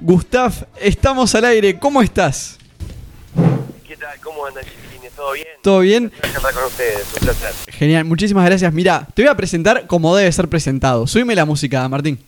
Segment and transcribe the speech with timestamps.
[0.00, 2.56] Gustav, estamos al aire, ¿cómo estás?
[3.86, 4.18] ¿Qué tal?
[4.20, 5.12] ¿Cómo andan, chiquilines?
[5.12, 5.46] ¿Todo bien?
[5.60, 6.12] ¿Todo bien?
[6.20, 7.50] Gracias con ustedes, un placer.
[7.74, 8.72] Genial, muchísimas gracias.
[8.72, 11.08] Mira, te voy a presentar como debe ser presentado.
[11.08, 12.18] Súbeme la música, Martín.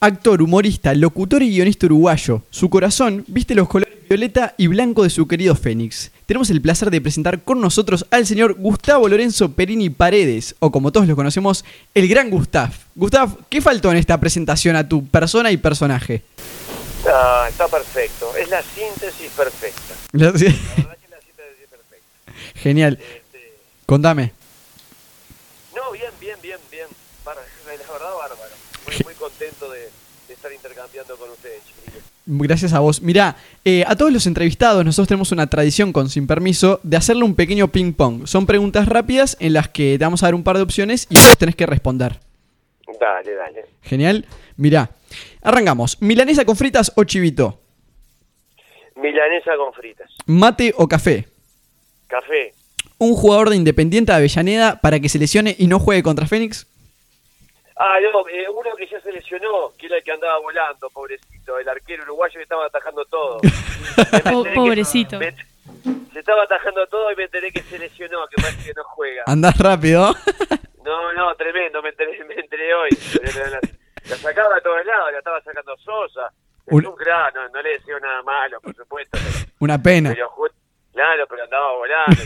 [0.00, 2.42] Actor, humorista, locutor y guionista uruguayo.
[2.48, 6.10] Su corazón viste los colores violeta y blanco de su querido Fénix.
[6.26, 10.92] Tenemos el placer de presentar con nosotros al señor Gustavo Lorenzo Perini Paredes, o como
[10.92, 12.70] todos lo conocemos, el gran Gustav.
[12.94, 16.22] Gustav, ¿qué faltó en esta presentación a tu persona y personaje?
[17.06, 18.36] Ah, está perfecto.
[18.36, 19.94] Es la síntesis perfecta.
[20.12, 20.44] La- sí.
[20.44, 22.60] La verdad que es la síntesis perfecta.
[22.60, 22.98] Genial.
[23.00, 23.54] Este,
[23.86, 24.32] Contame.
[25.74, 26.86] no, bien, bien, bien, bien.
[27.24, 28.54] La verdad, bárbaro.
[28.86, 29.88] Muy, muy contento de,
[30.28, 31.62] de estar intercambiando con ustedes.
[32.24, 33.02] Gracias a vos.
[33.02, 37.24] Mirá, eh, a todos los entrevistados nosotros tenemos una tradición con Sin Permiso de hacerle
[37.24, 38.26] un pequeño ping pong.
[38.26, 41.16] Son preguntas rápidas en las que te vamos a dar un par de opciones y
[41.16, 42.20] vos tenés que responder.
[43.00, 43.64] Dale, dale.
[43.82, 44.24] Genial.
[44.56, 44.90] Mirá,
[45.42, 46.00] arrancamos.
[46.00, 47.58] ¿Milanesa con fritas o chivito?
[48.94, 50.10] Milanesa con fritas.
[50.26, 51.26] ¿Mate o café?
[52.06, 52.54] Café.
[52.98, 56.68] ¿Un jugador de Independiente de Avellaneda para que se lesione y no juegue contra Fénix?
[57.76, 61.31] Ah, no, eh, uno que ya se lesionó, que era el que andaba volando, pobrecito,
[61.58, 63.40] el arquero uruguayo que estaba atajando todo.
[64.42, 65.18] Que- pobrecito.
[65.18, 65.34] me-
[66.12, 69.22] se estaba atajando todo y me enteré que se lesionó, que parece que no juega.
[69.26, 70.14] Andás rápido.
[70.84, 72.88] No, no, tremendo, me enteré, me enteré hoy.
[73.22, 73.60] La,
[74.10, 76.26] la sacaba de todos lados, la estaba sacando Sosa.
[76.66, 79.16] Es Un- un crack, no, no le deseo nada malo, por supuesto.
[79.16, 80.10] Pero, Una pena.
[80.10, 80.28] pero
[80.92, 82.22] claro, pero andaba volando.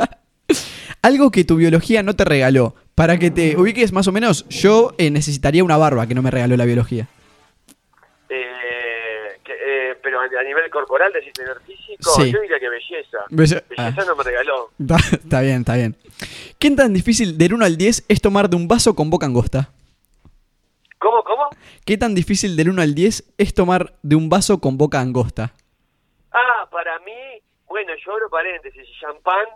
[1.02, 2.74] Algo que tu biología no te regaló.
[2.96, 6.30] Para que te ubiques más o menos, yo eh, necesitaría una barba que no me
[6.32, 7.06] regaló la biología.
[10.06, 12.30] Pero a, nivel corporal, decís tener físico, Sí.
[12.30, 13.18] yo diría que belleza.
[13.28, 14.04] Belle- Belleza ah.
[14.06, 14.70] no me regaló.
[14.78, 15.96] Está, está bien, está bien.
[16.60, 19.68] ¿Qué tan difícil del 1 al 10 es tomar de un vaso con boca angosta?
[21.00, 21.48] ¿Cómo, cómo?
[21.84, 25.52] ¿Qué tan difícil del 1 al 10 es tomar de un vaso con boca angosta?
[26.30, 29.46] Ah, para mí, bueno, yo abro paréntesis, champán,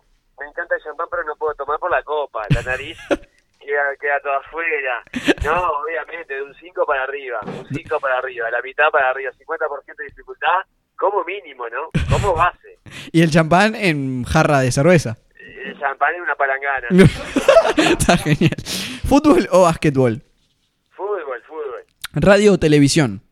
[0.40, 2.98] me encanta el champán, pero no puedo tomar por la copa, la nariz
[3.70, 5.02] queda, queda toda afuera.
[5.44, 9.30] No, obviamente, de un 5 para arriba, un 5 para arriba, la mitad para arriba,
[9.32, 10.58] 50% de dificultad,
[10.96, 11.90] como mínimo, ¿no?
[12.10, 12.78] Como base.
[13.12, 15.16] Y el champán en jarra de cerveza.
[15.64, 16.88] El champán es una palangana.
[17.76, 18.56] está genial.
[19.08, 20.22] ¿Fútbol o básquetbol?
[20.90, 21.84] Fútbol, fútbol.
[22.14, 23.22] ¿Radio o televisión?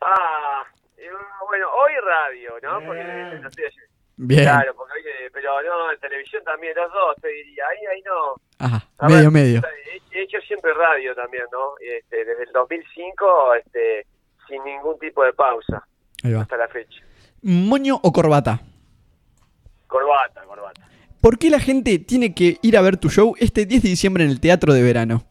[0.00, 0.62] Ah,
[0.98, 1.08] eh,
[1.48, 2.86] bueno, hoy radio, ¿no?
[2.86, 3.02] Porque
[3.40, 3.64] no estoy.
[4.16, 4.42] Bien.
[4.42, 7.64] Claro, porque hoy, eh, pero no, en televisión también, los dos, te diría.
[7.70, 8.34] Ahí, ahí no.
[8.58, 9.60] Ajá, A medio, ver, medio.
[10.12, 11.74] He, he hecho siempre radio también, ¿no?
[11.80, 14.06] Este, desde el 2005, este,
[14.48, 15.84] sin ningún tipo de pausa
[16.22, 16.42] Ahí va.
[16.42, 17.02] hasta la fecha.
[17.42, 18.60] ¿Moño o corbata?
[19.86, 20.88] Corbata, corbata.
[21.20, 24.24] ¿Por qué la gente tiene que ir a ver tu show este 10 de diciembre
[24.24, 25.24] en el Teatro de Verano?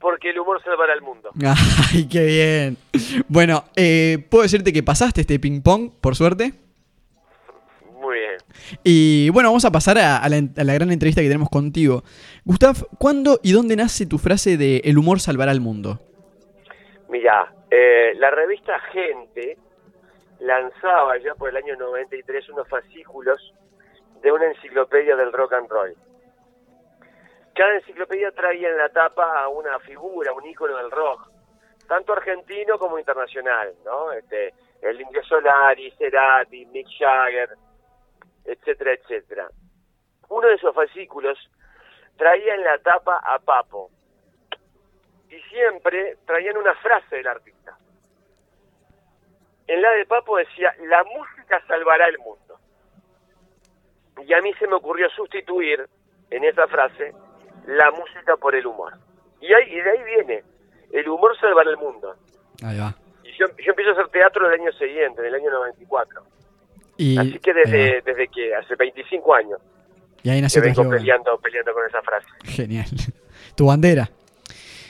[0.00, 1.30] Porque el humor salvará el mundo.
[1.92, 2.76] Ay, qué bien.
[3.28, 6.52] Bueno, eh, puedo decirte que pasaste este ping pong, por suerte.
[8.82, 12.02] Y bueno, vamos a pasar a, a la, a la gran entrevista que tenemos contigo.
[12.44, 16.00] Gustav, ¿cuándo y dónde nace tu frase de el humor salvará al mundo?
[17.08, 19.56] Mirá, eh, la revista Gente
[20.40, 23.54] lanzaba ya por el año 93 unos fascículos
[24.22, 25.96] de una enciclopedia del rock and roll.
[27.54, 31.28] Cada enciclopedia traía en la tapa a una figura, un ícono del rock,
[31.88, 34.12] tanto argentino como internacional, ¿no?
[34.12, 37.50] Este, el Indio Solari, Cerati, Mick Jagger,
[38.48, 39.48] etcétera, etcétera.
[40.28, 41.38] Uno de esos fascículos
[42.16, 43.90] traía en la tapa a Papo,
[45.30, 47.76] y siempre traían una frase del artista.
[49.66, 52.58] En la de Papo decía, la música salvará el mundo.
[54.26, 55.86] Y a mí se me ocurrió sustituir
[56.30, 57.12] en esa frase
[57.66, 58.94] la música por el humor.
[59.40, 60.42] Y, ahí, y de ahí viene,
[60.92, 62.16] el humor salvará el mundo.
[62.64, 62.94] Ahí va.
[63.22, 66.22] Y yo, yo empiezo a hacer teatro el año siguiente, en el año 94.
[66.98, 68.02] Y, Así que desde, va.
[68.04, 69.60] desde que, hace 25 años,
[70.24, 72.26] Y ahí que nació tu vengo peleando, peleando con esa frase.
[72.44, 72.86] Genial.
[73.54, 74.10] Tu bandera.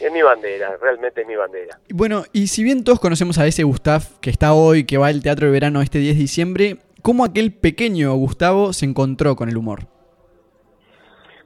[0.01, 1.79] Es mi bandera, realmente es mi bandera.
[1.91, 5.23] Bueno, y si bien todos conocemos a ese Gustav que está hoy, que va al
[5.23, 9.57] Teatro de Verano este 10 de diciembre, ¿cómo aquel pequeño Gustavo se encontró con el
[9.57, 9.81] humor?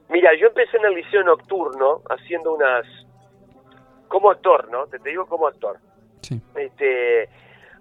[0.09, 2.85] Mira, yo empecé en el liceo nocturno haciendo unas...
[4.07, 4.85] Como actor, ¿no?
[4.85, 5.77] Te, te digo como actor.
[6.21, 6.39] Sí.
[6.55, 7.29] Este,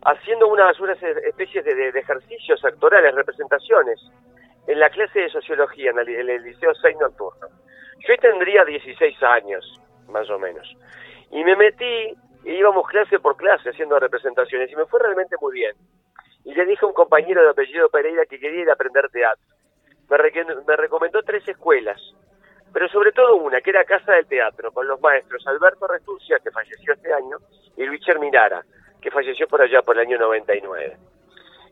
[0.05, 4.01] haciendo unas, unas especies de, de- de ejercicios actorales, representaciones,
[4.67, 7.49] en la clase de sociología, en el, liceo 6 nocturno.
[8.07, 10.77] Yo tendría 16 años, más o menos.
[11.31, 11.85] Y me metí,
[12.45, 15.75] e íbamos clase por clase haciendo representaciones, y me fue realmente muy bien.
[16.45, 19.45] Y le dije a un compañero de apellido Pereira que quería ir a aprender teatro.
[20.11, 22.01] Me, recomendó tres escuelas.
[22.73, 26.51] pero sobre todo una, que era Casa del Teatro, con los maestros Alberto Restucia, que
[26.51, 27.37] falleció este año,
[27.77, 28.63] y Richard Mirara,
[29.03, 30.97] que falleció por allá por el año 99.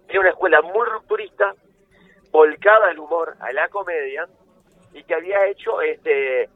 [0.08, 1.54] Era una escuela muy rupturista,
[2.30, 4.26] volcada al humor, a la comedia,
[4.92, 6.50] y que había hecho este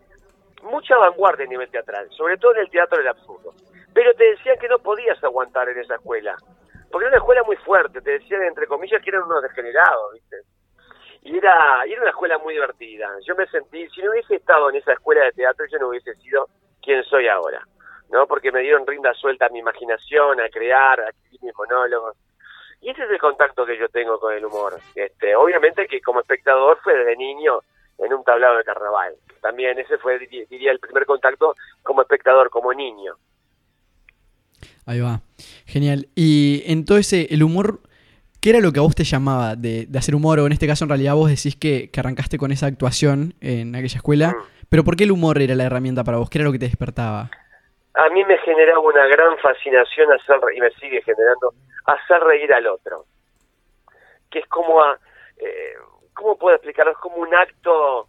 [0.62, 3.54] mucha vanguardia a nivel teatral, sobre todo en el teatro del absurdo.
[3.92, 6.36] Pero te decían que no podías aguantar en esa escuela,
[6.90, 10.36] porque era una escuela muy fuerte, te decían entre comillas que eran unos degenerados, ¿viste?
[11.22, 13.08] Y era, y era una escuela muy divertida.
[13.26, 16.14] Yo me sentí, si no hubiese estado en esa escuela de teatro, yo no hubiese
[16.16, 16.48] sido
[16.82, 17.62] quien soy ahora,
[18.10, 18.26] ¿no?
[18.26, 22.16] Porque me dieron rinda suelta a mi imaginación, a crear, a escribir mis monólogos.
[22.80, 24.78] Y ese es el contacto que yo tengo con el humor.
[24.94, 27.60] Este, obviamente que como espectador fue desde niño
[27.98, 29.14] en un tablado de carnaval.
[29.40, 33.14] También ese fue, diría, el primer contacto como espectador, como niño.
[34.86, 35.20] Ahí va.
[35.66, 36.08] Genial.
[36.14, 37.80] Y en todo ese, el humor,
[38.40, 40.40] ¿qué era lo que a vos te llamaba de, hacer humor?
[40.40, 43.96] O en este caso, en realidad, vos decís que, arrancaste con esa actuación en aquella
[43.96, 44.30] escuela.
[44.30, 44.66] Mm.
[44.68, 46.28] Pero ¿por qué el humor era la herramienta para vos?
[46.28, 47.30] ¿Qué era lo que te despertaba?
[47.94, 51.52] A mí me generaba una gran fascinación hacer, y me sigue generando,
[51.87, 53.05] hacer reír al otro.
[54.31, 54.99] Que es como a,
[55.38, 55.75] eh,
[56.12, 56.93] ¿cómo puedo explicarlo?
[56.93, 58.06] Es como un acto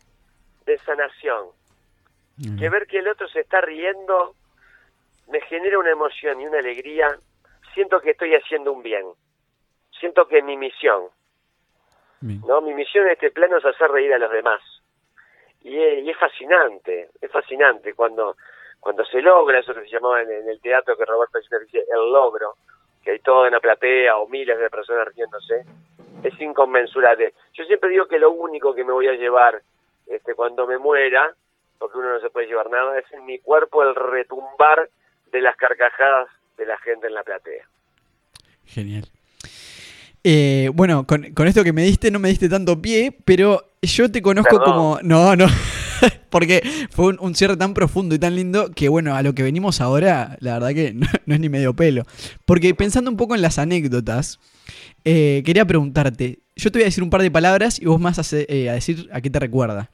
[0.66, 1.50] de sanación.
[2.38, 2.58] Mm.
[2.60, 4.36] Que ver que el otro se está riendo
[5.28, 7.18] me genera una emoción y una alegría.
[7.74, 9.06] Siento que estoy haciendo un bien.
[10.00, 11.06] Siento que mi misión,
[12.22, 12.62] ¿no?
[12.62, 14.62] Mi misión en este plano es hacer reír a los demás.
[15.62, 18.36] Y es, fascinante, es fascinante cuando
[18.86, 22.54] cuando se logra eso que se llamaba en, el teatro que Roberto dice el logro,
[23.04, 25.66] que hay toda una platea o miles de personas riéndose,
[26.22, 27.34] es inconmensurable.
[27.56, 29.60] Yo siempre digo que lo único que me voy a llevar
[30.06, 31.34] este, cuando me muera,
[31.80, 34.88] porque uno no se puede llevar nada, es en mi cuerpo el retumbar
[35.32, 37.68] de las carcajadas de la gente en la platea.
[38.68, 39.06] Genial.
[40.24, 44.22] Eh, bueno, con, esto que me diste, no me diste tanto pie, pero yo te
[44.22, 45.00] conozco como...
[45.02, 45.48] No, no.
[46.30, 46.62] Porque
[46.92, 50.38] fue un, cierre tan profundo y tan lindo que, bueno, a lo que venimos ahora,
[50.40, 52.04] la verdad que no, no es ni medio pelo.
[52.46, 54.40] Porque pensando un poco en las anécdotas,
[55.04, 58.34] eh, quería preguntarte, yo te voy a decir un par de palabras y vos más
[58.34, 59.92] eh, a, decir a qué te recuerda.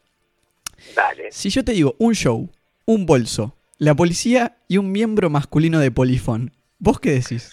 [0.96, 1.32] Dale.
[1.32, 2.50] Si yo te digo un show,
[2.86, 7.52] un bolso, la policía y un miembro masculino de Polifón, ¿vos qué decís?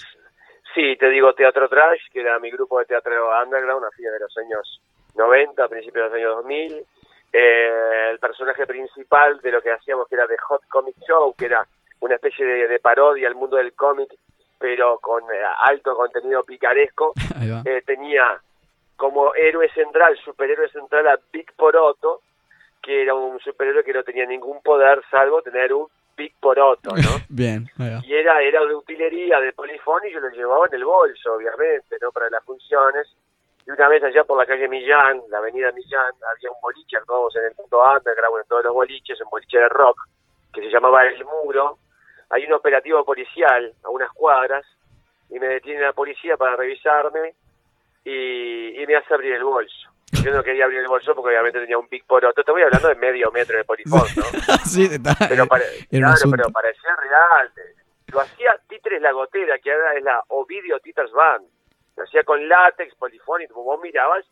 [0.75, 3.13] Sí, te digo Teatro Trash, que era mi grupo de teatro
[3.45, 4.81] underground a fines de los años
[5.17, 6.87] 90, a principios de los años 2000.
[7.33, 11.47] Eh, el personaje principal de lo que hacíamos, que era The Hot Comic Show, que
[11.47, 11.67] era
[12.01, 14.11] una especie de parodia al mundo del cómic
[14.59, 17.13] pero con eh, alto contenido picaresco,
[17.65, 18.41] eh, tenía
[18.97, 22.23] como héroe central, superhéroe central a Big Poroto,
[22.83, 25.87] que era un superhéroe que no tenía ningún poder salvo tener un
[26.17, 27.11] Big Poroto, ¿no?
[27.29, 27.71] Bien.
[28.03, 31.97] Y era, era de utilería, de polifón, y yo lo llevaba en el bolso, obviamente,
[32.01, 32.11] ¿no?
[32.11, 33.07] Para las funciones.
[33.69, 37.37] Y una vez allá por la calle Millán, la avenida Millán, había un boliche, todos
[37.37, 40.09] en el punto underground, en todos los boliches, un boliche de rock,
[40.55, 41.77] que se llamaba El Muro,
[42.31, 44.65] hay un operativo policial a unas cuadras
[45.29, 47.35] y me detiene la policía para revisarme
[48.07, 49.91] y, me hace abrir el bolso.
[50.25, 52.43] Yo no quería abrir el bolso porque obviamente tenía un pic por otro.
[52.43, 54.25] Te voy hablando de medio metro de polifón, ¿no?
[54.65, 55.15] sí, está.
[55.29, 57.53] Pero, pero parecía real.
[58.07, 61.58] Lo hacía Titres La Gotera, que ahora es la Ovidio Titers Band.
[61.99, 64.25] Lo hacía con látex, polifón, y vos mirabas,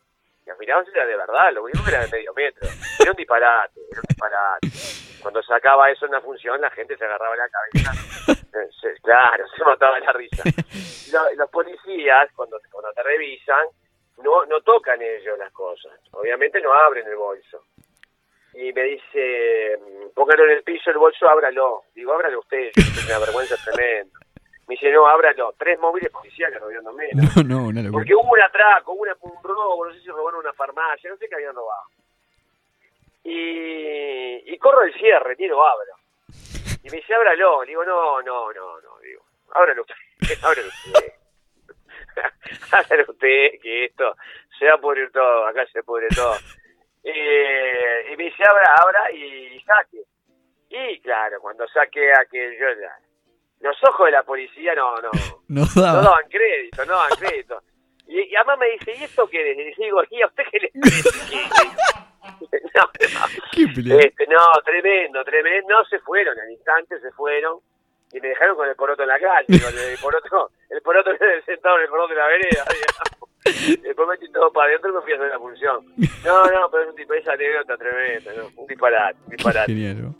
[0.45, 2.67] y mirabas era de verdad, lo único que era de medio metro.
[2.99, 7.03] Era un disparate, era un disparate cuando sacaba eso en la función, la gente se
[7.03, 7.91] agarraba la cabeza.
[9.03, 10.43] claro, se mataba la risa.
[11.35, 13.65] Los, policías, cuando, cuando te revisan,
[14.23, 15.99] no, no tocan ellos las cosas.
[16.11, 17.63] Obviamente no abren el bolso.
[18.53, 19.77] Y me dice,
[20.15, 21.83] póngalo en el piso el bolso, ábralo.
[21.93, 24.19] Digo, ábralo usted, tengo una vergüenza tremenda.
[24.67, 25.53] Me dice, no, ábralo.
[25.57, 27.35] Tres móviles policiales robando menos.
[27.45, 27.91] No, no, no.
[27.91, 31.27] Porque hubo un atraco, hubo un robo, no sé si robaron una farmacia, no sé
[31.29, 31.83] qué habían robado
[33.29, 35.93] y, y corro el cierre, tiro, abro.
[36.81, 37.63] Y me dice, ábralo.
[37.63, 38.99] Le digo, no, no, no, no.
[38.99, 39.21] Digo,
[39.51, 39.95] ábralo usted,
[40.43, 41.13] ábralo usted.
[42.71, 44.15] ábralo usted, que esto
[44.57, 46.37] se va a pudrir todo, acá se pudre todo.
[47.03, 50.03] y me dice, abra, abra y saque.
[50.69, 52.97] Y claro, cuando saque aquello, ya,
[53.59, 55.11] los ojos de la policía no, no,
[55.47, 57.61] no, no daban crédito, no daban crédito.
[58.07, 59.57] Y, y además me dice, ¿y esto qué es?
[59.57, 60.71] Y digo, ¿y a usted qué le
[62.77, 65.69] no, este, no, tremendo, tremendo.
[65.69, 67.59] No se fueron, al instante se fueron
[68.11, 69.45] y me dejaron con el poroto en la calle.
[69.47, 71.11] el poroto, el poroto
[71.45, 72.65] sentado en el poroto de la vereda.
[73.43, 75.85] Después metí todo para adentro y me fui a hacer la función.
[76.25, 78.49] No, no, pero es un tipo, esa anécdota tremenda, ¿no?
[78.55, 79.71] un disparate, un disparate.
[79.71, 80.13] Genial,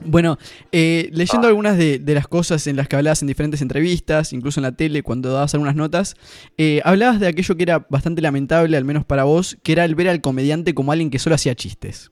[0.00, 0.36] bueno,
[0.72, 4.64] eh, leyendo algunas de, las cosas en las que hablabas en diferentes entrevistas, incluso en
[4.64, 6.14] la tele, cuando dabas algunas notas,
[6.58, 9.94] eh, hablabas de aquello que era bastante lamentable, al menos para vos, que era el
[9.94, 12.10] ver al comediante como alguien que solo hacía chistes.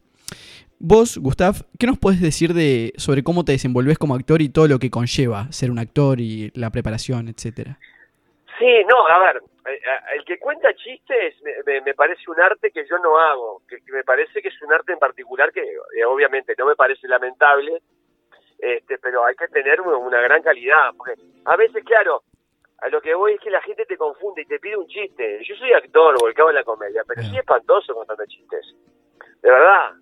[0.79, 4.67] Vos, Gustav, ¿qué nos podés decir de, sobre cómo te desenvolves como actor y todo
[4.67, 7.79] lo que conlleva ser un actor y la preparación, etcétera?
[8.59, 13.19] Sí, no, a ver, el que cuenta chistes me, parece un arte que yo no
[13.19, 16.75] hago, que, me parece que es un arte en particular que eh, obviamente no me
[16.75, 17.81] parece lamentable,
[18.59, 21.15] este, pero hay que tener una gran calidad, porque
[21.45, 22.23] a veces, claro,
[22.79, 25.41] a lo que voy es que la gente te confunde y te pide un chiste.
[25.45, 28.67] Yo soy actor, volcado en la comedia, pero sí espantoso contando chistes.
[29.41, 29.93] De verdad,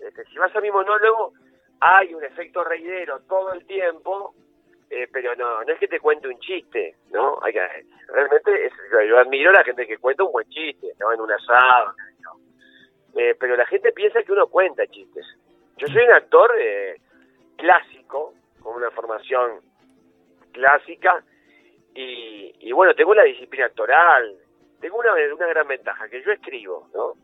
[0.00, 1.34] este, si vas a mi monólogo,
[1.80, 4.34] hay un efecto reidero todo el tiempo,
[4.92, 7.38] eh, pero no, no es que te cuente un chiste, ¿no?
[7.42, 7.66] Hay que,
[8.08, 8.70] realmente
[9.08, 11.10] yo admiro a la gente que cuenta un buen chiste, ¿no?
[11.14, 11.94] En una asado,
[13.14, 15.24] eh, pero la gente piensa que uno cuenta chistes.
[15.78, 17.00] Yo soy un actor eh,
[17.56, 19.60] clásico, con una formación
[20.52, 21.24] clásica,
[21.94, 24.36] y, y bueno, tengo la disciplina actoral,
[24.78, 27.14] tengo una, una gran ventaja, que yo escribo, ¿no?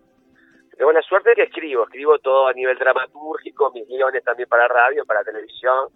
[0.75, 4.69] Tengo la suerte de que escribo, escribo todo a nivel dramatúrgico, mis guiones también para
[4.69, 5.89] radio, para televisión,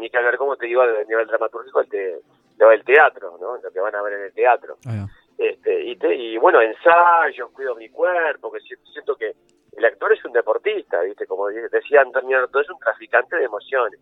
[0.00, 3.56] ni que hablar, como te digo, a nivel dramatúrgico, el del teatro, ¿no?
[3.56, 4.76] Lo que van a ver en el teatro.
[5.38, 8.60] este, y, y bueno, ensayos, cuido mi cuerpo, que
[8.92, 9.34] siento que
[9.76, 11.26] el actor es un deportista, ¿viste?
[11.26, 14.00] Como decía Antonio Arto, es un traficante de emociones.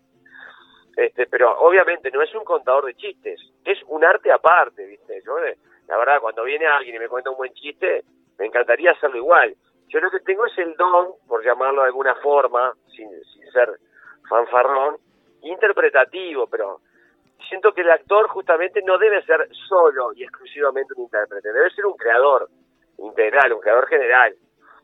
[0.96, 5.22] Este, pero obviamente no es un contador de chistes, es un arte aparte, ¿viste?
[5.24, 8.02] Yo, eh, la verdad, cuando viene alguien y me cuenta un buen chiste,
[8.36, 9.54] me encantaría hacerlo igual.
[9.88, 13.78] Yo lo que tengo es el don, por llamarlo de alguna forma, sin, sin ser
[14.28, 14.96] fanfarrón,
[15.42, 16.80] interpretativo, pero
[17.48, 21.86] siento que el actor justamente no debe ser solo y exclusivamente un intérprete, debe ser
[21.86, 22.48] un creador
[22.98, 24.34] integral, un creador general.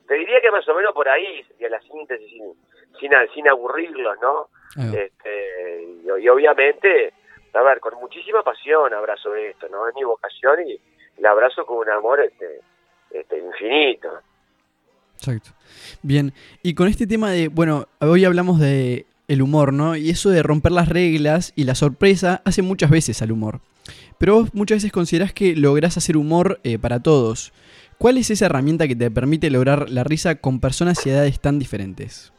[0.07, 2.55] Te diría que más o menos por ahí sería la síntesis sin,
[3.01, 4.49] sin, sin aburrirlos, ¿no?
[4.77, 7.13] Este, y, obviamente,
[7.55, 9.89] a ver, con muchísima pasión abrazo esto, ¿no?
[9.89, 10.79] Es mi vocación y
[11.19, 12.61] la abrazo con un amor este,
[13.11, 14.19] este infinito.
[15.17, 15.51] Exacto.
[16.03, 16.33] Bien,
[16.63, 19.97] y con este tema de, bueno, hoy hablamos de el humor, ¿no?
[19.97, 23.61] Y eso de romper las reglas y la sorpresa hace muchas veces al humor.
[24.19, 27.52] Pero vos muchas veces considerás que lográs hacer humor eh, para todos.
[27.99, 31.59] ¿Cuál es esa herramienta que te permite lograr la risa con personas y edades tan
[31.59, 32.33] diferentes?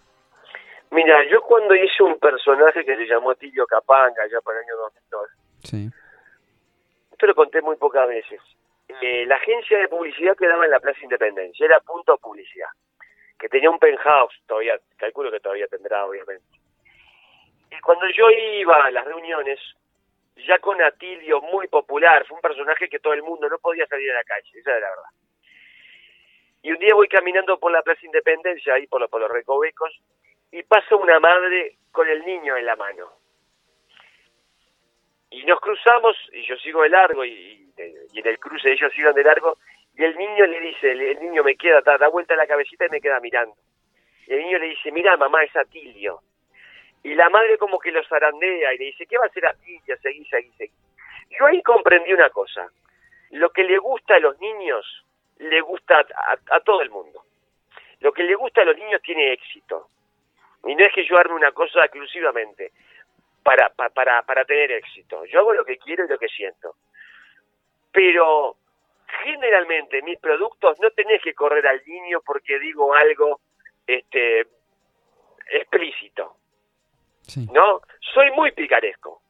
[0.91, 4.77] Mira, yo cuando hice un personaje que se llamó Tilio Capanga, ya por el año
[4.77, 5.29] 2002,
[5.63, 5.89] sí.
[7.11, 8.39] esto lo conté muy pocas veces,
[9.01, 12.69] eh, la agencia de publicidad quedaba en la Plaza Independencia, era punto publicidad,
[13.37, 16.45] que tenía un penthouse, todavía, calculo que todavía tendrá obviamente.
[17.71, 19.59] Y cuando yo iba a las reuniones,
[20.35, 24.11] ya con Atilio muy popular, fue un personaje que todo el mundo no podía salir
[24.11, 25.09] a la calle, esa era la verdad.
[26.61, 30.01] Y un día voy caminando por la Plaza Independencia, ahí por, los recovecos,
[30.51, 33.11] y pasa una madre con el niño en la mano.
[35.29, 39.23] Y nos cruzamos, y yo sigo de largo, y, en el cruce ellos siguen de
[39.23, 39.57] largo,
[39.97, 43.01] y el niño le dice, el, niño me queda, da, vuelta la cabecita y me
[43.01, 43.55] queda mirando.
[44.27, 46.21] Y el niño le dice, mira mamá, es Atilio.
[47.05, 49.95] Y la madre como que lo zarandea y le dice, ¿qué va a hacer Atilio?
[50.01, 50.73] Seguí, seguí, seguí.
[51.29, 52.67] Yo ahí comprendí una cosa.
[53.29, 55.05] Lo que le gusta a los niños,
[55.37, 56.03] le gusta
[56.49, 57.21] a, todo el mundo.
[57.99, 59.87] Lo que le gusta a los niños tiene éxito.
[60.65, 62.71] Y no es que yo arme una cosa exclusivamente
[63.43, 65.25] para, para, para tener éxito.
[65.25, 66.73] Yo hago lo que quiero y lo que siento.
[67.91, 68.57] Pero
[69.23, 73.41] generalmente mis productos no tenés que correr al niño porque digo algo
[73.85, 74.47] este
[75.51, 76.37] explícito.
[77.51, 77.81] ¿No?
[78.13, 79.21] Soy muy picaresco,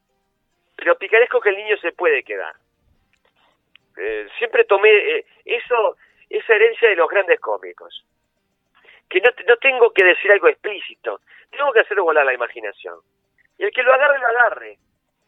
[0.76, 2.54] pero picaresco que el niño se puede quedar.
[3.96, 5.96] Eh, siempre tomé eh, eso,
[6.28, 8.04] esa herencia de los grandes cómicos.
[9.08, 12.98] Que no, no tengo que decir algo explícito, tengo que hacer volar la imaginación.
[13.58, 14.78] Y el que lo agarre, lo agarre.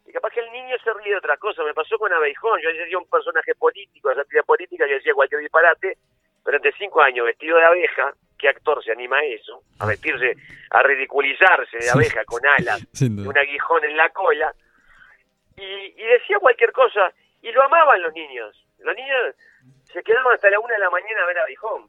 [0.07, 1.63] Y capaz que el niño se ríe de otra cosa.
[1.65, 2.61] Me pasó con Abeijón.
[2.61, 5.99] Yo decía un personaje político, de sátira política, yo decía cualquier disparate.
[6.45, 9.63] Durante cinco años vestido de abeja, ¿qué actor se anima a eso?
[9.81, 10.35] A vestirse,
[10.71, 14.55] a ridiculizarse de abeja con alas, un aguijón en la cola.
[15.57, 17.13] Y, decía cualquier cosa.
[17.43, 18.65] Y lo amaban los niños.
[18.79, 19.35] Los niños
[19.85, 21.89] se quedaban hasta la una de la mañana a ver a Abeijón.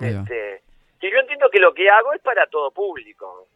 [0.00, 0.62] Este,
[1.00, 3.46] que yo entiendo que lo que hago es para todo público.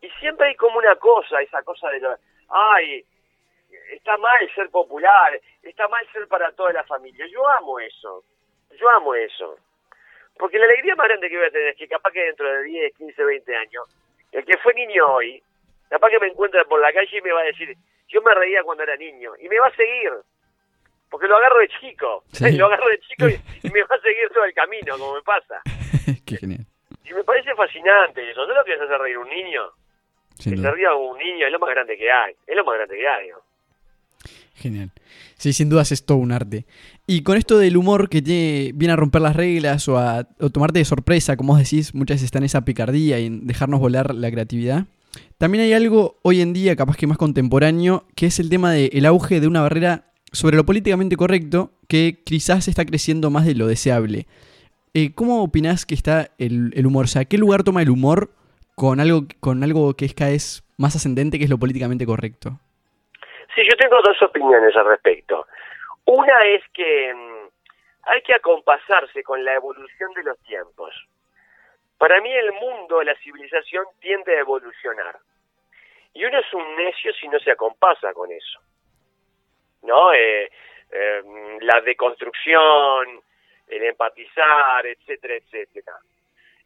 [0.00, 2.16] Y siempre hay como una cosa, esa cosa de, lo,
[2.48, 3.04] ay,
[3.90, 7.26] está mal ser popular, está mal ser para toda la familia.
[7.26, 8.24] Yo amo eso.
[8.78, 9.56] Yo amo eso.
[10.38, 12.62] Porque la alegría más grande que voy a tener es que capaz que dentro de
[12.64, 13.84] 10, 15, 20 años,
[14.32, 15.42] el que fue niño hoy,
[15.88, 17.76] capaz que me encuentra por la calle y me va a decir,
[18.08, 20.12] yo me reía cuando era niño, y me va a seguir.
[21.08, 23.28] Porque lo agarro de chico, lo agarro de chico
[23.62, 25.62] y, me va a seguir todo el camino, como me pasa.
[26.26, 26.66] Qué genial.
[27.04, 29.70] Y me parece fascinante eso, ¿no lo que es hacer reír un niño?
[30.36, 32.96] que se ría un niño es lo más grande que hay, es lo más grande
[32.96, 33.30] que hay.
[34.56, 34.90] Genial.
[35.36, 36.64] Sí, sin dudas es todo un arte.
[37.06, 40.80] Y con esto del humor que tiene, viene a romper las reglas o a tomarte
[40.80, 44.14] de sorpresa, como vos decís, muchas veces está en esa picardía y en dejarnos volar
[44.14, 44.86] la creatividad.
[45.38, 49.06] También hay algo hoy en día, capaz que más contemporáneo, que es el tema del
[49.06, 53.66] auge de una barrera sobre lo políticamente correcto que quizás está creciendo más de lo
[53.66, 54.26] deseable.
[54.94, 57.04] Eh, ¿Cómo opinás que está el, humor?
[57.04, 58.30] O sea, ¿qué lugar toma el humor
[58.74, 62.58] con algo, con algo que es más ascendente, que es lo políticamente correcto?
[63.54, 65.46] Sí, yo tengo dos opiniones al respecto.
[66.06, 67.48] Una es que mm,
[68.04, 70.94] hay que acompasarse con la evolución de los tiempos.
[71.98, 75.18] Para mí el mundo, la civilización tiende a evolucionar.
[76.14, 78.60] Y uno es un necio si no se acompasa con eso.
[79.82, 80.12] ¿No?
[80.12, 80.50] Eh,
[80.92, 81.22] eh,
[81.60, 83.20] la deconstrucción,
[83.68, 85.98] el empatizar, etcétera, etcétera.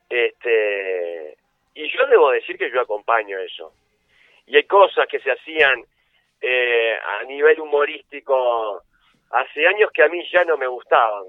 [0.08, 1.36] Este,
[1.74, 3.72] y yo debo decir que yo acompaño eso.
[4.46, 5.84] Y hay cosas que se hacían
[6.40, 8.82] eh, a nivel humorístico
[9.30, 11.24] hace años que a mí ya no me gustaban.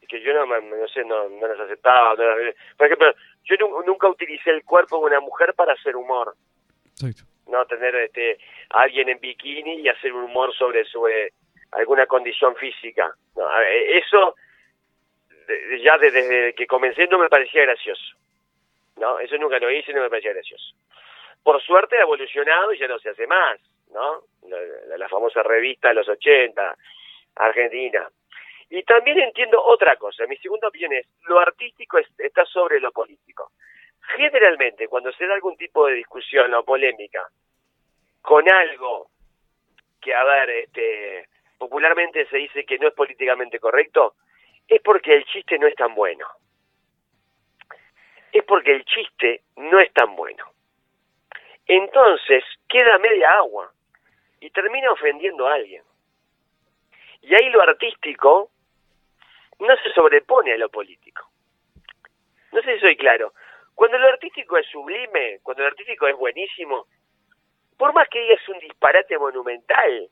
[0.00, 2.14] Y que yo no, no sé, no, no las aceptaba.
[2.14, 3.14] por ejemplo,
[3.44, 6.34] yo nunca utilicé el cuerpo de una mujer para hacer humor.
[6.92, 7.24] Exacto.
[7.48, 8.38] No tener este,
[8.70, 11.32] a alguien en bikini y hacer un humor sobre, sobre
[11.72, 13.12] alguna condición física.
[13.34, 14.36] No, eso
[15.82, 18.16] ya desde que comencé no me parecía gracioso.
[18.96, 20.74] No, eso nunca lo hice y no me parecía gracioso.
[21.42, 23.58] Por suerte ha evolucionado y ya no se hace más,
[23.92, 24.22] ¿no?
[24.96, 26.76] La, famosa revista de los 80,
[27.36, 28.08] Argentina.
[28.70, 30.26] Y también entiendo otra cosa.
[30.26, 33.50] Mi segunda opinión es, lo artístico está sobre lo político.
[34.16, 37.28] Generalmente, cuando se da algún tipo de discusión o polémica
[38.22, 39.10] con algo
[40.00, 41.28] que, a ver, este,
[41.58, 44.14] popularmente se dice que no es políticamente correcto,
[44.66, 46.26] es porque el chiste no es tan bueno.
[48.32, 50.44] Es porque el chiste no es tan bueno.
[51.66, 53.72] Entonces queda media agua
[54.40, 55.84] y termina ofendiendo a alguien.
[57.22, 58.50] Y ahí lo artístico
[59.58, 61.30] no se sobrepone a lo político.
[62.52, 63.34] No sé si soy claro.
[63.74, 66.86] Cuando lo artístico es sublime, cuando lo artístico es buenísimo,
[67.76, 70.08] por más que es un disparate monumental,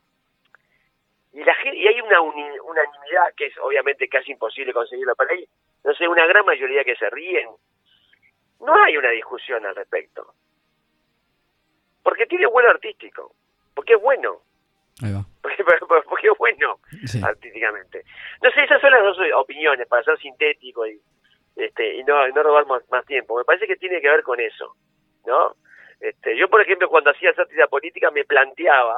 [1.33, 5.47] y, la y hay una unanimidad que es obviamente casi imposible conseguirlo para ahí,
[5.85, 7.49] no sé, una gran mayoría que se ríen,
[8.61, 10.35] no hay una discusión al respecto.
[12.03, 13.35] Porque tiene vuelo artístico,
[13.79, 14.43] porque es bueno.
[15.05, 15.25] Ahí va.
[15.41, 16.81] Porque, es bueno
[17.23, 18.03] artísticamente.
[18.43, 21.01] No sé, esas son las dos opiniones para ser sintético y
[21.55, 23.39] este y no, no robar más, tiempo.
[23.39, 24.75] Me parece que tiene que ver con eso,
[25.27, 25.55] ¿no?
[26.01, 28.97] Este, yo, por ejemplo, cuando hacía sátira política me planteaba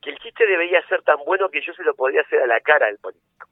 [0.00, 2.60] que el chiste debería ser tan bueno que yo se lo podía hacer a la
[2.60, 3.48] cara del político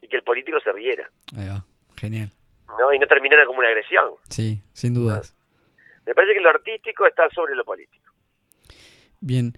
[0.00, 1.10] y que el político se riera.
[1.36, 1.62] Ahí va.
[2.00, 2.30] Genial.
[2.78, 2.94] ¿no?
[2.94, 4.14] Y no terminara como una agresión.
[4.30, 5.36] Sí, sin dudas.
[6.06, 8.03] Me parece que lo artístico está sobre lo político.
[9.24, 9.54] Bien.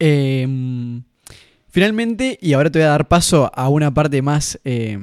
[0.00, 1.04] Em,
[1.70, 4.98] finalmente, y ahora te voy a dar paso a una parte más eh,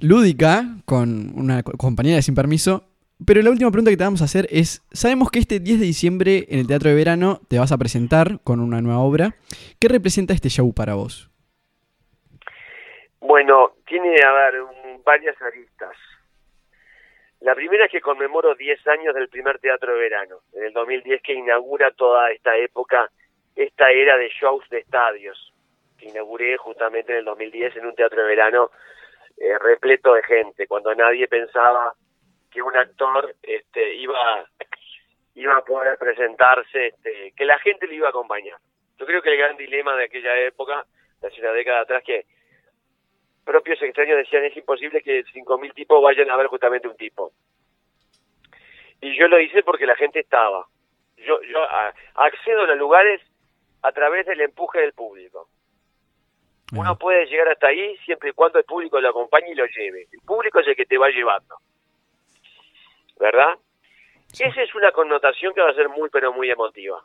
[0.00, 2.84] lúdica con una compañera de Sin Permiso.
[3.26, 5.86] Pero la última pregunta que te vamos a hacer es, sabemos que este 10 de
[5.86, 9.34] diciembre en el Teatro de Verano te vas a presentar con una nueva obra.
[9.78, 11.30] ¿Qué representa este show para vos?
[13.20, 14.54] Bueno, tiene, a ver,
[15.04, 15.96] varias aristas.
[17.40, 21.20] La primera es que conmemoro 10 años del primer Teatro de Verano, en el 2010
[21.22, 23.10] que inaugura toda esta época,
[23.54, 25.52] esta era de shows de estadios,
[25.98, 28.70] que inauguré justamente en el 2010 en un Teatro de Verano
[29.36, 31.92] eh, repleto de gente, cuando nadie pensaba
[32.50, 34.46] que un actor este, iba,
[35.34, 38.58] iba a poder presentarse, este, que la gente le iba a acompañar.
[38.96, 40.84] Yo creo que el gran dilema de aquella época,
[41.20, 42.26] de hace una década atrás, que
[43.44, 47.32] propios extraños decían es imposible que 5.000 tipos vayan a ver justamente un tipo.
[49.00, 50.66] Y yo lo hice porque la gente estaba.
[51.16, 51.58] Yo, yo
[52.14, 53.20] accedo a los lugares
[53.84, 55.48] a través del empuje del público.
[56.72, 60.08] Uno puede llegar hasta ahí siempre y cuando el público lo acompañe y lo lleve.
[60.10, 61.56] El público es el que te va llevando.
[63.20, 63.58] ¿Verdad?
[64.32, 67.04] Esa es una connotación que va a ser muy, pero muy emotiva.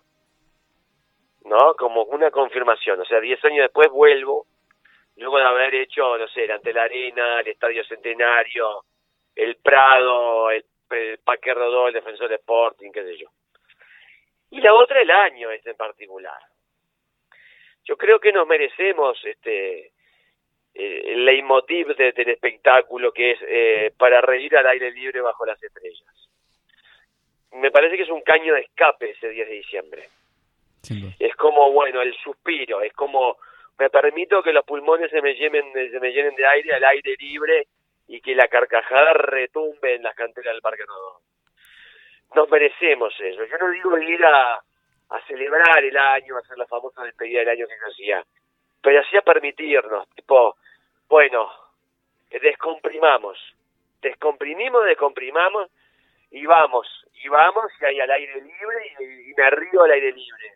[1.43, 1.75] ¿No?
[1.75, 3.01] Como una confirmación.
[3.01, 4.47] O sea, 10 años después vuelvo
[5.17, 8.85] luego de haber hecho, no sé, ante la Arena, el Estadio Centenario,
[9.35, 13.27] el Prado, el, el Paque Rodó, el Defensor de Sporting, qué sé yo.
[14.51, 16.41] Y la otra, el año este en particular.
[17.85, 19.91] Yo creo que nos merecemos este
[20.73, 26.29] el leitmotiv del espectáculo que es eh, para reír al aire libre bajo las estrellas.
[27.51, 30.09] Me parece que es un caño de escape ese 10 de diciembre.
[31.19, 33.37] Es como, bueno, el suspiro, es como
[33.77, 37.15] me permito que los pulmones se me llenen, se me llenen de aire al aire
[37.17, 37.67] libre
[38.07, 41.21] y que la carcajada retumbe en las canteras del Parque Rodó.
[42.35, 43.45] Nos merecemos eso.
[43.45, 44.61] Yo no digo ir a,
[45.09, 48.25] a celebrar el año, a hacer la famosa despedida del año que yo hacía,
[48.81, 50.55] pero así a permitirnos, tipo,
[51.07, 51.49] Bueno,
[52.29, 53.37] descomprimamos.
[54.01, 55.69] Descomprimimos, descomprimamos
[56.31, 60.53] y vamos, y vamos, y ahí al aire libre y, me río al aire libre.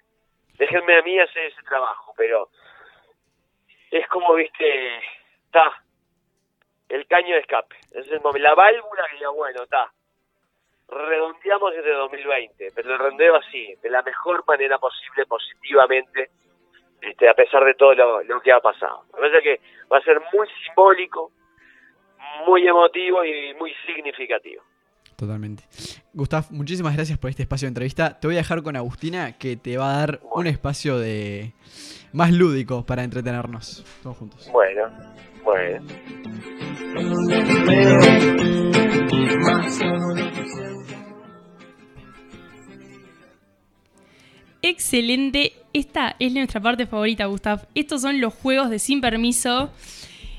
[0.58, 2.50] Déjenme a mí hacer ese trabajo, pero
[3.90, 4.98] es como, viste,
[5.46, 5.84] está,
[6.90, 7.76] el caño de escape.
[7.92, 9.92] Es el la válvula que ya, bueno, está.
[10.88, 16.30] Redondeamos desde 2020, pero lo redondeo así, de la mejor manera posible, positivamente,
[17.02, 19.04] este, a pesar de todo lo, que ha pasado.
[19.14, 21.32] Me parece que va a ser muy simbólico,
[22.46, 24.64] muy emotivo y muy significativo.
[25.18, 25.64] Totalmente.
[26.14, 28.20] Gustav, muchísimas gracias por este espacio de entrevista.
[28.20, 31.54] Te voy a dejar con Agustina que te va a dar un espacio de
[32.14, 34.50] más lúdico para entretenernos todos juntos.
[34.52, 34.90] Bueno,
[35.44, 35.82] bueno.
[44.64, 45.52] Excelente.
[45.74, 47.68] Esta es nuestra parte favorita, Gustav.
[47.76, 49.70] Estos son los juegos de sin permiso.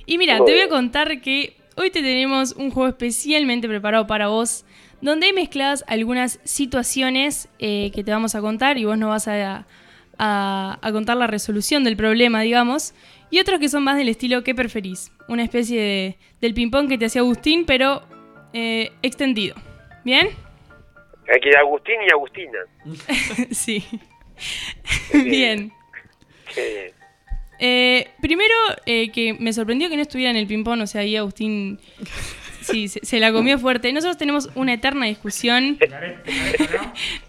[0.06, 4.28] Y mira, te voy a contar que hoy te tenemos un juego especialmente preparado para
[4.28, 4.64] vos,
[5.02, 9.28] donde hay mezcladas algunas situaciones eh, que te vamos a contar y vos nos vas
[9.28, 9.66] a,
[10.18, 12.94] a, contar la resolución del problema, digamos,
[13.30, 15.12] y otros que son más del estilo ¿qué preferís?
[15.28, 18.02] Una especie de, del ping-pong que te hacía Agustín, pero
[18.54, 19.54] eh, extendido.
[20.02, 20.28] ¿Bien?
[21.34, 22.58] Aquí Agustín y Agustina.
[23.50, 23.84] sí.
[25.12, 25.72] Bien.
[27.58, 28.54] Eh, primero,
[28.86, 31.78] eh, que me sorprendió que no estuviera en el ping-pong, o sea, ahí Agustín
[32.60, 33.92] sí, se, la comió fuerte.
[33.92, 35.78] Nosotros tenemos una eterna discusión.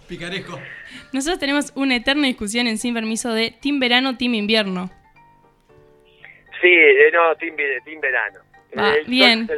[0.07, 0.59] Picarejo.
[1.13, 4.89] Nosotros tenemos una eterna discusión en Sin Permiso de Team Verano, Team Invierno.
[6.61, 7.55] Sí, eh, no, Team,
[8.01, 8.39] Verano.
[8.71, 9.47] el bien.
[9.47, 9.57] Sol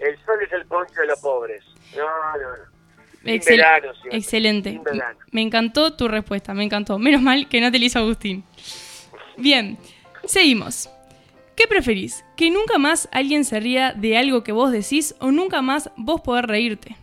[0.00, 1.64] el, sol es el poncho de los pobres.
[1.96, 2.06] No,
[2.38, 2.73] no, no.
[3.24, 4.80] Excelente.
[5.30, 6.98] Me encantó tu respuesta, me encantó.
[6.98, 8.44] Menos mal que no te lo hizo Agustín.
[9.36, 9.78] Bien,
[10.24, 10.90] seguimos.
[11.56, 12.24] ¿Qué preferís?
[12.36, 16.20] ¿Que nunca más alguien se ría de algo que vos decís o nunca más vos
[16.20, 16.96] poder reírte?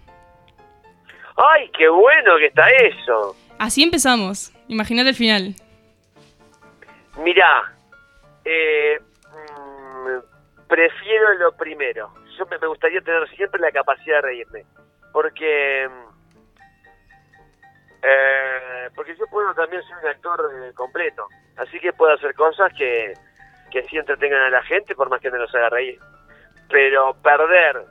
[1.38, 3.36] ¡Ay, qué bueno que está eso!
[3.57, 4.51] Así empezamos.
[4.67, 5.55] Imagínate el final.
[7.17, 7.73] Mirá,
[8.43, 12.13] eh, mm, prefiero lo primero.
[12.38, 14.65] Yo me, gustaría tener siempre la capacidad de reírme.
[15.13, 15.88] Porque...
[15.88, 16.11] Mm,
[18.03, 21.27] eh, porque yo puedo también ser un actor eh, completo.
[21.57, 23.13] Así que puedo hacer cosas que,
[23.71, 25.99] que sí entretengan a la gente, por más que no los haga reír.
[26.69, 27.85] Pero perder,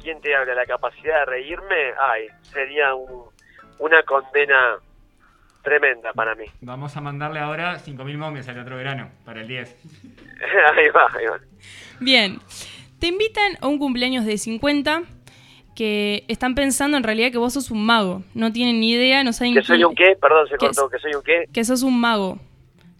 [0.00, 0.54] ¿quién te habla?
[0.54, 2.94] La capacidad de reírme, ay, sería
[3.78, 4.78] una condena
[5.62, 6.44] tremenda para mí.
[6.60, 9.76] Vamos a mandarle ahora 5.000 momias al otro verano, para el 10.
[10.76, 11.40] ahí va, ahí va.
[11.98, 12.38] Bien,
[13.00, 15.02] te invitan a un cumpleaños de 50
[15.76, 18.24] que están pensando en realidad que vos sos un mago.
[18.34, 19.54] No tienen ni idea, no saben...
[19.54, 20.16] ¿Que soy un qué?
[20.20, 20.88] Perdón, se cortó.
[20.88, 21.44] ¿Que soy un qué?
[21.52, 22.40] Que sos un mago.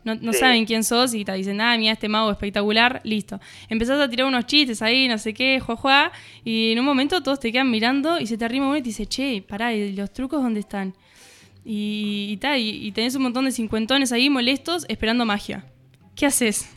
[0.04, 3.40] No, saben quién sos y te dicen, ah, mira, este mago espectacular, listo.
[3.68, 6.12] Empezás a tirar unos chistes ahí, no sé qué, juá,
[6.44, 8.90] y en un momento todos te quedan mirando y se te arrima uno y te
[8.90, 10.94] dice, che, pará, ¿y los trucos dónde están?
[11.64, 15.64] Y, y, y, tenés un montón de cincuentones ahí molestos esperando magia.
[16.14, 16.75] ¿Qué haces?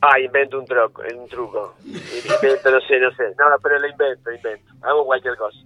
[0.00, 1.74] Ah, invento un, truco, un truco.
[1.84, 3.24] Invento, no sé, no sé.
[3.36, 4.72] No, pero lo invento, invento.
[4.82, 5.58] Hago cualquier cosa.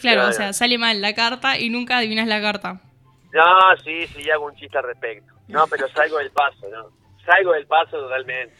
[0.00, 2.80] Claro, o sea, sale mal la carta y nunca adivinas la carta.
[3.32, 5.32] No, sí, sí, hago un chiste al respecto.
[5.48, 6.90] No, pero salgo del paso, ¿no?
[7.26, 8.54] Salgo del paso totalmente.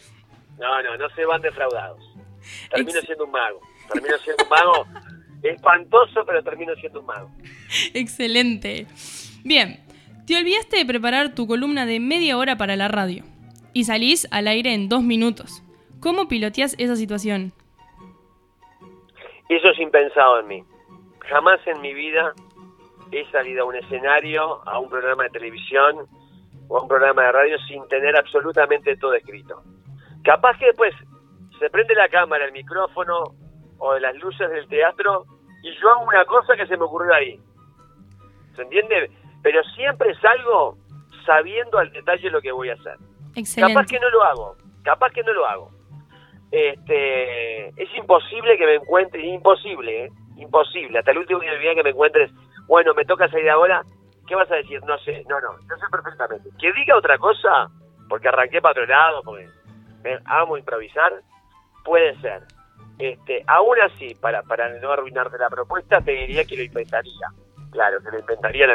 [0.58, 2.02] No, no, no se van defraudados.
[2.70, 3.60] Termino siendo un mago.
[3.90, 4.86] Termino siendo un mago
[5.42, 7.30] espantoso, pero termino siendo un mago.
[7.94, 8.86] Excelente.
[9.42, 9.80] Bien,
[10.26, 13.24] te olvidaste de preparar tu columna de media hora para la radio
[13.72, 15.62] y salís al aire en dos minutos.
[16.00, 17.52] ¿Cómo piloteas esa situación?
[19.48, 20.64] Eso es impensado en mí.
[21.28, 22.32] Jamás en mi vida
[23.12, 26.06] he salido a un escenario, a un programa de televisión
[26.68, 29.62] o a un programa de radio sin tener absolutamente todo escrito.
[30.24, 30.94] Capaz que después
[31.58, 33.34] se prende la cámara, el micrófono
[33.78, 35.24] o las luces del teatro
[35.62, 37.38] y yo hago una cosa que se me ocurrió ahí.
[38.56, 39.10] ¿Se entiende?
[39.42, 40.76] Pero siempre salgo
[41.24, 42.96] sabiendo al detalle lo que voy a hacer.
[43.68, 45.70] Capaz que no lo hago, capaz que no lo hago.
[46.50, 50.12] Este, es imposible que me encuentre, imposible, ¿eh?
[50.36, 50.98] imposible.
[50.98, 52.30] Hasta el último día que me encuentres
[52.66, 53.82] bueno, me toca salir ahora,
[54.26, 54.82] ¿qué vas a decir?
[54.84, 56.48] No sé, no, no, yo sé perfectamente.
[56.58, 57.68] Que diga otra cosa,
[58.08, 59.48] porque arranqué para otro porque
[60.24, 61.12] amo improvisar,
[61.84, 62.42] puede ser.
[62.98, 67.28] Este, aún así, para, para no arruinarte la propuesta, te diría que lo inventaría.
[67.70, 68.66] Claro, que lo inventaría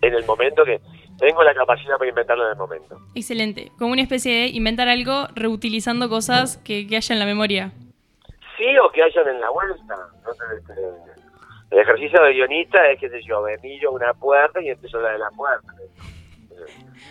[0.00, 0.80] en el, momento que
[1.20, 2.98] tengo la capacidad para inventarlo en el momento.
[3.14, 3.70] Excelente.
[3.78, 7.72] Como una especie de inventar algo reutilizando cosas que, que haya en la memoria.
[8.56, 9.96] Sí, o que hayan en la vuelta.
[10.24, 10.32] No
[11.70, 15.10] el ejercicio de guionista es, qué sé yo, me miro una puerta y empiezo la
[15.10, 15.72] de la puerta.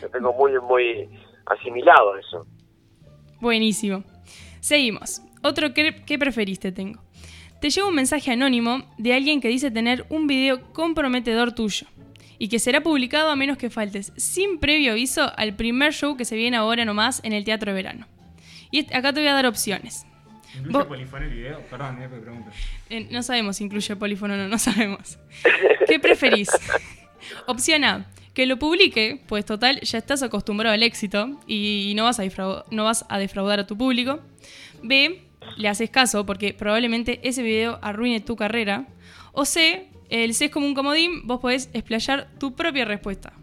[0.02, 1.10] Yo tengo muy, muy
[1.46, 2.46] asimilado eso.
[3.40, 4.04] Buenísimo.
[4.60, 5.22] Seguimos.
[5.44, 7.02] Otro que, ¿qué preferiste tengo.
[7.62, 11.88] Te llega un mensaje anónimo de alguien que dice tener un video comprometedor tuyo
[12.40, 16.26] y que será publicado a menos que faltes sin previo aviso al primer show que
[16.26, 18.08] se viene ahora nomás en el Teatro de Verano.
[18.72, 20.06] Y acá te voy a dar opciones.
[20.58, 21.62] ¿Incluye polifón el video?
[21.70, 22.50] Perdón, eh, pregunto.
[22.90, 25.20] Eh, no sabemos si incluye polífono o no, no sabemos.
[25.88, 26.50] ¿Qué preferís?
[27.46, 32.20] Opción A, que lo publique, pues total, ya estás acostumbrado al éxito y no vas
[32.20, 32.24] a,
[32.72, 34.22] no vas a defraudar a tu público.
[34.82, 35.22] B,
[35.58, 38.88] le haces caso porque probablemente ese video arruine tu carrera.
[39.34, 43.34] O C, el C es como un comodín, vos podés explayar tu propia respuesta.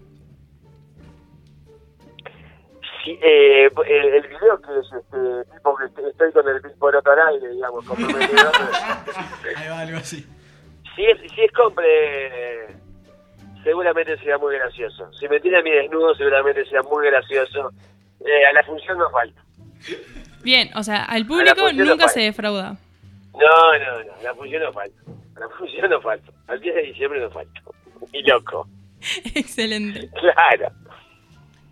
[3.04, 7.12] Sí, eh, el, el video que es este tipo que estoy con el por otro
[7.12, 8.50] al aire, digamos, comprometido.
[9.56, 10.26] Ahí va algo así.
[10.96, 12.66] si es, si es compre,
[13.62, 15.12] seguramente será muy gracioso.
[15.12, 17.70] Si me tiene a mí desnudo, seguramente será muy gracioso.
[18.20, 19.40] Eh, a la función no falta.
[20.42, 22.76] Bien, o sea, al público no nunca se defrauda.
[23.34, 25.00] No, no, no, a la función no falta.
[25.36, 26.32] A la función no falta.
[26.48, 27.60] Al 10 de diciembre no falta.
[28.12, 28.68] Y loco.
[29.34, 30.08] Excelente.
[30.10, 30.72] Claro.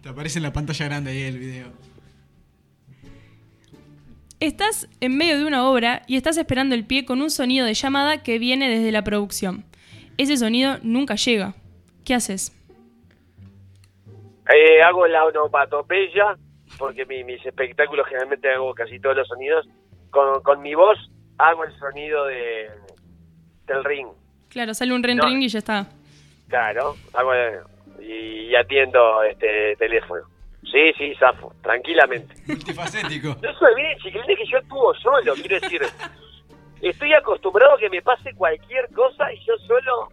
[0.03, 1.67] Te aparece en la pantalla grande ahí el video.
[4.41, 7.73] Estás en medio de una obra y estás esperando el pie con un sonido de
[7.75, 9.65] llamada que viene desde la producción.
[10.19, 11.55] Ese sonido nunca llega.
[12.05, 12.53] ¿Qué haces?
[14.55, 16.37] Eh, hago la onomatopeya,
[16.79, 19.67] porque mi- mis espectáculos generalmente hago casi todos los sonidos.
[20.11, 20.99] Con, con mi voz
[21.39, 22.69] hago el sonido de,
[23.67, 24.07] del ring.
[24.49, 25.27] Claro, sale un ring No.
[25.27, 25.89] ring y ya está.
[26.49, 27.33] Claro, hago
[28.01, 30.23] y, y atiendo este teléfono.
[30.63, 32.35] Sí, sí, zafo, tranquilamente.
[32.47, 33.29] Multifacético.
[33.43, 35.83] No se olviden, chiquilines, que yo actúo solo, quiero decir.
[36.83, 40.09] Estoy acostumbrado a que me pase cualquier cosa y yo solo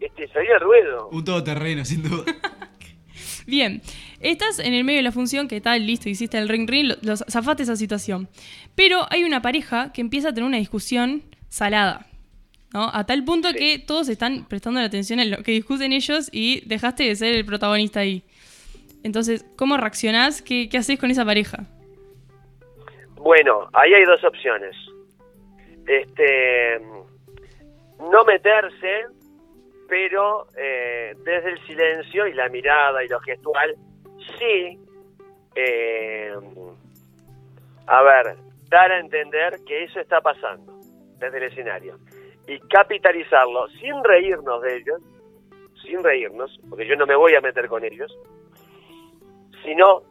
[0.00, 1.08] este, salí al ruedo.
[1.10, 2.24] Un todoterreno, sin duda.
[3.46, 3.80] Bien,
[4.20, 6.96] estás en el medio de la función que tal, listo, hiciste el ring ring, lo,
[7.02, 8.28] lo- zafaste esa situación.
[8.74, 12.06] Pero hay una pareja que empieza a tener una discusión salada.
[12.72, 12.90] ¿No?
[12.92, 13.54] A tal punto Sí.
[13.56, 17.34] que todos están prestando la atención en lo que discuten ellos y dejaste de ser
[17.36, 18.22] el protagonista ahí.
[19.02, 20.42] Entonces, ¿cómo reaccionás?
[20.42, 21.64] ¿Qué, qué haces con esa pareja?
[23.16, 24.74] Bueno, ahí hay dos opciones.
[25.86, 26.80] Este,
[27.98, 29.06] no meterse,
[29.88, 33.76] pero eh, desde el silencio y la mirada y lo gestual,
[34.38, 34.78] sí,
[35.54, 36.32] eh,
[37.86, 38.36] a ver,
[38.68, 40.80] dar a entender que eso está pasando
[41.18, 41.98] desde el escenario
[42.46, 45.00] y capitalizarlo sin reírnos de ellos,
[45.82, 48.16] sin reírnos, porque yo no me voy a meter con ellos,
[49.64, 50.02] sino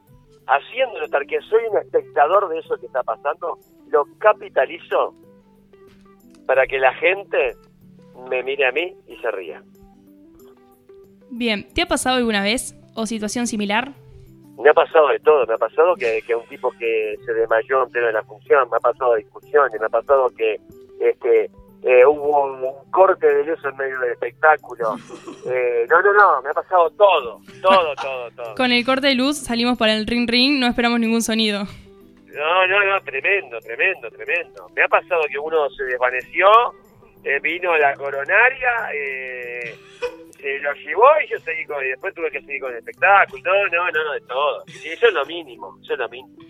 [0.47, 3.57] haciendo notar que soy un espectador de eso que está pasando,
[3.89, 5.15] lo capitalizo
[6.45, 7.55] para que la gente
[8.29, 9.63] me mire a mí y se ría.
[11.31, 13.93] Bien, ¿te ha pasado alguna vez o situación similar?
[14.57, 17.83] Me ha pasado de todo, me ha pasado que, que un tipo que se desmayó
[17.83, 20.59] en pleno de la función, me ha pasado discusiones, me ha pasado que
[21.01, 21.49] este
[21.85, 24.95] eh, hubo un, un corte de luz en medio del espectáculo.
[25.47, 28.55] Eh, no, no, no, me ha pasado todo, todo, todo, todo.
[28.55, 31.65] Con el corte de luz salimos para el ring ring, no esperamos ningún sonido.
[32.33, 34.67] No, no, no, tremendo, tremendo, tremendo.
[34.75, 36.47] Me ha pasado que uno se desvaneció,
[37.23, 39.75] eh, vino la coronaria, eh,
[40.31, 43.43] se lo llevó y yo seguí con, y después tuve que seguir con el espectáculo.
[43.45, 44.63] No, no, no, no, de todo.
[44.65, 46.43] Eso es lo mínimo, eso es lo mínimo.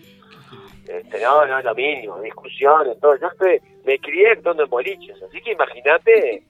[0.88, 3.18] Este, no, no, lo mínimo, discusiones, todo.
[3.20, 6.44] Yo estoy, me crié actuando en boliches, así que imagínate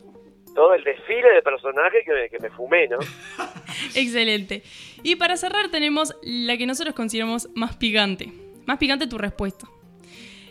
[0.54, 2.98] todo el desfile de personajes que me, que me fumé, ¿no?
[3.94, 4.62] Excelente.
[5.02, 8.32] Y para cerrar tenemos la que nosotros consideramos más picante.
[8.66, 9.66] Más picante tu respuesta.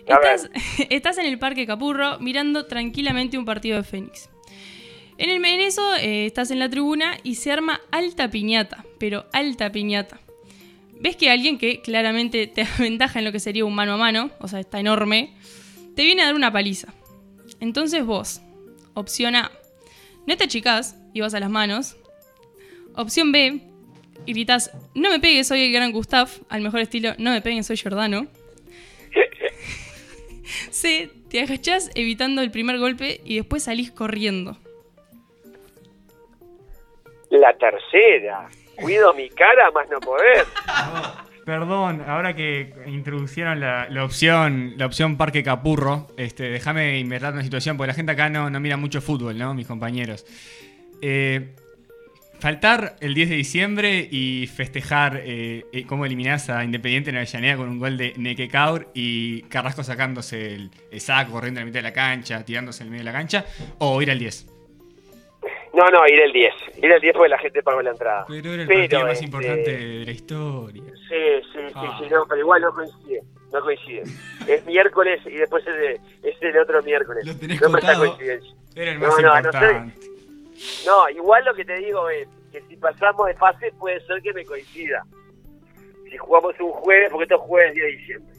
[0.90, 4.30] Estás en el Parque Capurro mirando tranquilamente un partido de Fénix.
[5.18, 9.26] En, el, en eso eh, estás en la tribuna y se arma alta piñata, pero
[9.34, 10.20] alta piñata.
[11.00, 14.32] Ves que alguien que claramente te aventaja en lo que sería un mano a mano,
[14.40, 15.34] o sea, está enorme,
[15.96, 16.94] te viene a dar una paliza.
[17.60, 18.42] Entonces vos,
[18.94, 19.52] opción A,
[20.26, 21.98] no te achicás y vas a las manos.
[22.96, 23.62] Opción B,
[24.26, 27.78] gritas, no me pegues, soy el gran Gustav, al mejor estilo, no me peguen, soy
[27.78, 28.28] Giordano.
[30.72, 34.58] C, te agachás evitando el primer golpe y después salís corriendo.
[37.30, 40.46] La tercera, cuido mi cara más no poder.
[41.48, 47.78] Perdón, ahora que introducieron la, opción la opción Parque Capurro, este, déjame inventar una situación,
[47.78, 49.54] porque la gente acá no, no mira mucho fútbol, ¿no?
[49.54, 50.26] Mis compañeros.
[51.02, 51.56] Eh,
[52.42, 57.56] faltar el 10 de diciembre y festejar eh, eh, cómo eliminás a Independiente en Avellaneda
[57.56, 61.80] con un gol de Nequecaur y Carrasco sacándose el, el saco, corriendo en la mitad
[61.80, 63.46] de la cancha, tirándose en el medio de la cancha,
[63.78, 64.57] o ir al 10.
[65.78, 66.54] No, no, ir el 10.
[66.78, 68.26] Ir el 10 porque la gente pagó la entrada.
[68.28, 70.84] Pero era el Pero, partido más este, importante de la historia.
[71.08, 72.00] Sí, sí, sí, Ah.
[72.02, 73.22] sí, no, pero igual no coincide.
[73.54, 74.04] no coincide.
[74.48, 77.26] Es miércoles y después es, de- es el otro miércoles.
[77.26, 78.54] Lo tenés no coincidencia.
[78.76, 80.00] Era el No, más no, no importante.
[80.86, 84.34] No, igual lo que te digo es que si pasamos de fase puede ser que
[84.34, 85.04] me coincida.
[86.10, 88.34] Si jugamos un jueves, porque esto es jueves 10 de diciembre.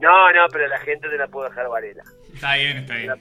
[0.00, 2.02] No, no, pero la gente te la puedo dejar Varela.
[2.34, 3.12] Está bien, está bien.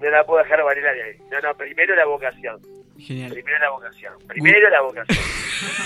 [0.00, 1.16] No la puedo dejar Varela de ahí.
[1.30, 2.60] No, no, primero la vocación.
[2.98, 3.32] Genial.
[3.32, 4.12] Primero la vocación.
[4.26, 5.18] Primero la vocación.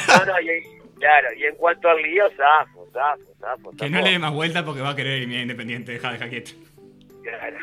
[0.08, 0.62] No, no, y,
[0.98, 3.70] claro, y en cuanto al lío, zafo, zafo, zafo.
[3.76, 5.92] Que no le dé más vuelta porque va a querer eliminar Independiente.
[5.92, 6.50] Deja, deja quieto.
[7.22, 7.56] Claro.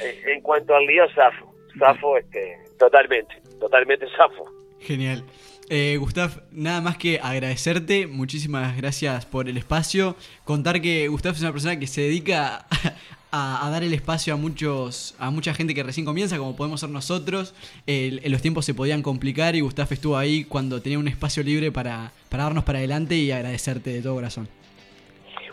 [0.00, 1.54] En, en cuanto al lío, zafo.
[1.78, 4.50] Zafo, este, totalmente, totalmente zafo.
[4.80, 5.24] Genial.
[5.68, 10.16] Eh, Gustav, nada más que agradecerte, muchísimas gracias por el espacio.
[10.44, 12.94] Contar que Gustav es una persona que se dedica a,
[13.34, 16.90] a dar el espacio a muchos, a mucha gente que recién comienza, como podemos ser
[16.90, 17.54] nosotros.
[17.86, 21.72] El- los tiempos se podían complicar y Gustav estuvo ahí cuando tenía un espacio libre
[21.72, 24.48] para, para darnos para adelante y agradecerte de todo corazón.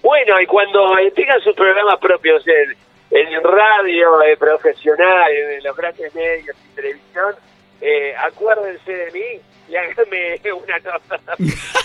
[0.04, 5.76] Bueno, y cuando eh, tengan sus programas propios en, en radio, eh, profesional, en los
[5.76, 7.36] grandes medios y televisión,
[7.82, 11.20] eh, acuérdense de mí y háganme una nota.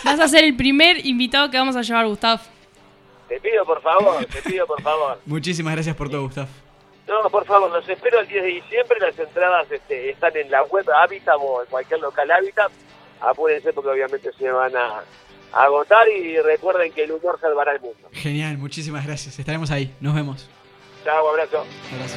[0.05, 2.41] Vas a ser el primer invitado que vamos a llevar, Gustav.
[3.29, 5.19] Te pido por favor, te pido por favor.
[5.27, 6.47] Muchísimas gracias por todo, Gustav.
[7.07, 8.99] No, por favor, los espero el 10 de diciembre.
[9.01, 12.73] Las entradas este, están en la web Habitat o en cualquier local Habitat.
[13.21, 15.03] Apúrense porque obviamente se van a,
[15.53, 18.09] a agotar y recuerden que el humor salvará el mundo.
[18.13, 19.39] Genial, muchísimas gracias.
[19.39, 19.95] Estaremos ahí.
[20.01, 20.49] Nos vemos.
[21.05, 21.65] Chao, abrazo.
[21.93, 22.17] Abrazo.